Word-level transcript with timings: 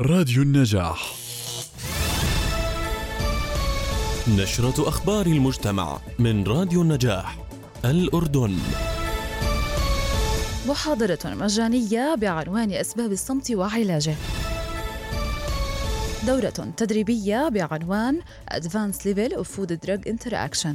راديو 0.00 0.42
النجاح. 0.42 1.14
نشرة 4.28 4.88
أخبار 4.88 5.26
المجتمع 5.26 6.00
من 6.18 6.44
راديو 6.44 6.82
النجاح 6.82 7.38
الأردن. 7.84 8.58
محاضرة 10.68 11.18
مجانية 11.24 12.14
بعنوان 12.14 12.72
أسباب 12.72 13.12
الصمت 13.12 13.50
وعلاجه. 13.50 14.14
دورة 16.26 16.72
تدريبية 16.76 17.48
بعنوان 17.48 18.20
Advanced 18.54 19.04
Level 19.04 19.32
of 19.36 19.46
Food 19.46 19.78
Drug 19.86 20.08
Interaction. 20.08 20.74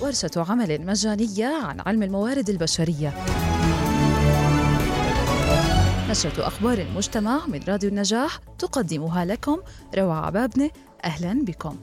ورشة 0.00 0.30
عمل 0.36 0.86
مجانية 0.86 1.64
عن 1.64 1.80
علم 1.80 2.02
الموارد 2.02 2.50
البشرية. 2.50 3.14
نشرة 6.10 6.46
أخبار 6.46 6.78
المجتمع 6.78 7.46
من 7.46 7.60
راديو 7.68 7.90
النجاح 7.90 8.38
تقدمها 8.58 9.24
لكم 9.24 9.58
روى 9.98 10.12
عبابنة 10.12 10.70
أهلا 11.04 11.44
بكم. 11.44 11.76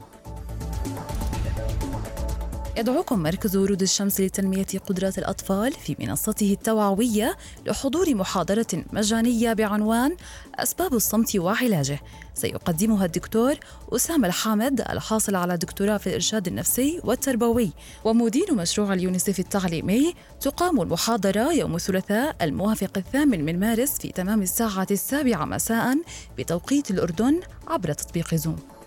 يدعوكم 2.78 3.18
مركز 3.18 3.56
ورود 3.56 3.82
الشمس 3.82 4.20
لتنمية 4.20 4.66
قدرات 4.86 5.18
الأطفال 5.18 5.72
في 5.72 5.96
منصته 6.00 6.52
التوعوية 6.52 7.36
لحضور 7.66 8.14
محاضرة 8.14 8.66
مجانية 8.92 9.52
بعنوان 9.52 10.16
أسباب 10.54 10.94
الصمت 10.94 11.36
وعلاجه. 11.36 12.00
سيقدمها 12.34 13.06
الدكتور 13.06 13.54
أسامة 13.92 14.28
الحامد 14.28 14.80
الحاصل 14.80 15.34
على 15.34 15.56
دكتوراه 15.56 15.96
في 15.96 16.06
الإرشاد 16.06 16.46
النفسي 16.46 17.00
والتربوي. 17.04 17.70
ومدير 18.04 18.54
مشروع 18.54 18.92
اليونيسف 18.92 19.38
التعليمي 19.38 20.14
تقام 20.40 20.80
المحاضرة 20.80 21.52
يوم 21.52 21.76
الثلاثاء 21.76 22.36
الموافق 22.42 22.90
الثامن 22.96 23.44
من 23.44 23.60
مارس 23.60 23.98
في 23.98 24.12
تمام 24.12 24.42
الساعة 24.42 24.86
السابعة 24.90 25.44
مساء 25.44 25.98
بتوقيت 26.38 26.90
الأردن 26.90 27.40
عبر 27.68 27.92
تطبيق 27.92 28.34
زوم. 28.34 28.77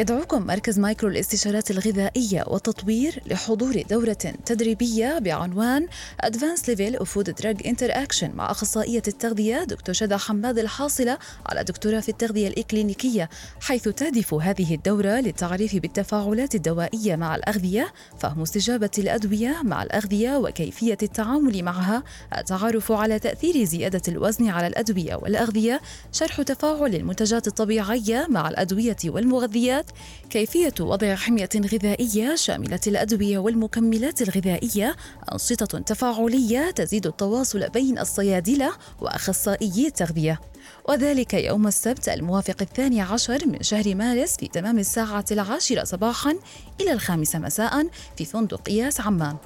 يدعوكم 0.00 0.46
مركز 0.46 0.78
مايكرو 0.78 1.10
الاستشارات 1.10 1.70
الغذائية 1.70 2.44
والتطوير 2.46 3.22
لحضور 3.26 3.82
دورة 3.90 4.12
تدريبية 4.46 5.18
بعنوان 5.18 5.88
Advanced 6.26 6.64
Level 6.64 6.98
of 7.00 7.04
Food 7.04 7.32
Drug 7.42 7.66
Interaction 7.66 8.34
مع 8.34 8.50
أخصائية 8.50 9.02
التغذية 9.08 9.64
دكتور 9.64 9.94
شدا 9.94 10.16
حماد 10.16 10.58
الحاصلة 10.58 11.18
على 11.46 11.64
دكتوراه 11.64 12.00
في 12.00 12.08
التغذية 12.08 12.48
الإكلينيكية 12.48 13.28
حيث 13.60 13.88
تهدف 13.88 14.34
هذه 14.34 14.74
الدورة 14.74 15.20
للتعريف 15.20 15.76
بالتفاعلات 15.76 16.54
الدوائية 16.54 17.16
مع 17.16 17.36
الأغذية 17.36 17.92
فهم 18.18 18.42
استجابة 18.42 18.90
الأدوية 18.98 19.56
مع 19.64 19.82
الأغذية 19.82 20.36
وكيفية 20.36 20.98
التعامل 21.02 21.62
معها 21.62 22.02
التعرف 22.38 22.92
على 22.92 23.18
تأثير 23.18 23.64
زيادة 23.64 24.02
الوزن 24.08 24.48
على 24.48 24.66
الأدوية 24.66 25.14
والأغذية 25.14 25.80
شرح 26.12 26.42
تفاعل 26.42 26.94
المنتجات 26.94 27.46
الطبيعية 27.46 28.26
مع 28.30 28.48
الأدوية 28.48 28.96
والمغذيات 29.04 29.89
كيفية 30.30 30.74
وضع 30.80 31.14
حمية 31.14 31.48
غذائية 31.56 32.34
شاملة 32.34 32.80
الأدوية 32.86 33.38
والمكملات 33.38 34.22
الغذائية 34.22 34.96
أنشطة 35.32 35.78
تفاعلية 35.78 36.70
تزيد 36.70 37.06
التواصل 37.06 37.68
بين 37.68 37.98
الصيادلة 37.98 38.72
وأخصائيي 39.00 39.86
التغذية. 39.86 40.40
وذلك 40.88 41.34
يوم 41.34 41.66
السبت 41.66 42.08
الموافق 42.08 42.56
الثاني 42.60 43.00
عشر 43.00 43.46
من 43.46 43.62
شهر 43.62 43.94
مارس 43.94 44.36
في 44.36 44.48
تمام 44.48 44.78
الساعة 44.78 45.24
العاشرة 45.30 45.84
صباحا 45.84 46.36
إلى 46.80 46.92
الخامسة 46.92 47.38
مساء 47.38 47.86
في 48.16 48.24
فندق 48.24 48.68
إياس 48.68 49.00
عمان. 49.00 49.36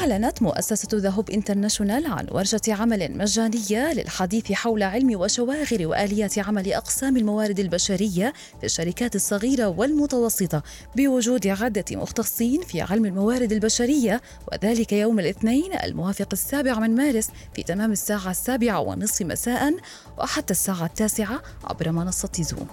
أعلنت 0.00 0.42
مؤسسة 0.42 0.88
The 0.94 1.10
Hope 1.10 1.30
International 1.30 2.06
عن 2.06 2.26
ورشة 2.30 2.60
عمل 2.68 3.18
مجانية 3.18 3.92
للحديث 3.92 4.52
حول 4.52 4.82
علم 4.82 5.20
وشواغل 5.20 5.86
وآليات 5.86 6.38
عمل 6.38 6.72
أقسام 6.72 7.16
الموارد 7.16 7.60
البشرية 7.60 8.32
في 8.60 8.66
الشركات 8.66 9.16
الصغيرة 9.16 9.66
والمتوسطة 9.66 10.62
بوجود 10.96 11.46
عدة 11.46 11.84
مختصين 11.90 12.62
في 12.62 12.80
علم 12.80 13.04
الموارد 13.04 13.52
البشرية 13.52 14.20
وذلك 14.52 14.92
يوم 14.92 15.18
الاثنين 15.18 15.72
الموافق 15.84 16.28
السابع 16.32 16.78
من 16.78 16.94
مارس 16.94 17.28
في 17.54 17.62
تمام 17.62 17.92
الساعة 17.92 18.30
السابعة 18.30 18.80
ونصف 18.80 19.22
مساء 19.22 19.74
وحتى 20.18 20.50
الساعة 20.50 20.86
التاسعة 20.86 21.42
عبر 21.64 21.92
منصة 21.92 22.32
زوم. 22.40 22.66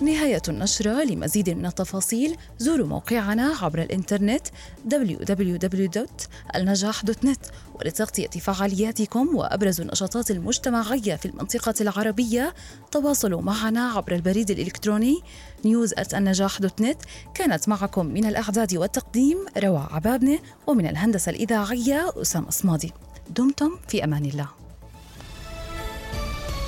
نهاية 0.00 0.42
النشرة 0.48 1.04
لمزيد 1.04 1.50
من 1.50 1.66
التفاصيل 1.66 2.36
زوروا 2.58 2.86
موقعنا 2.86 3.54
عبر 3.62 3.82
الإنترنت 3.82 4.46
www.النجاح.net 4.94 7.50
ولتغطية 7.74 8.28
فعالياتكم 8.28 9.36
وأبرز 9.36 9.80
النشاطات 9.80 10.30
المجتمعية 10.30 11.16
في 11.16 11.26
المنطقة 11.26 11.74
العربية. 11.80 12.54
تواصلوا 12.90 13.42
معنا 13.42 13.90
عبر 13.90 14.14
البريد 14.14 14.50
الإلكتروني 14.50 15.20
news@النجاح.net 15.66 16.96
كانت 17.34 17.68
معكم 17.68 18.06
من 18.06 18.24
الإعداد 18.24 18.76
والتقديم 18.76 19.38
روى 19.58 19.88
عبابنة 19.90 20.38
ومن 20.66 20.86
الهندسة 20.86 21.30
الإذاعية 21.30 22.12
أسامة 22.16 22.50
صمادي. 22.50 22.92
دمتم 23.30 23.70
في 23.88 24.04
أمان 24.04 24.24
الله. 24.24 24.48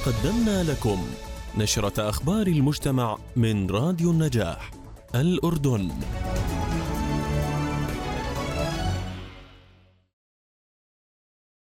قدمنا 0.06 0.62
لكم 0.62 1.06
نشرة 1.58 2.08
أخبار 2.08 2.46
المجتمع 2.46 3.18
من 3.36 3.70
راديو 3.70 4.10
النجاح 4.10 4.70
الأردن. 5.14 5.90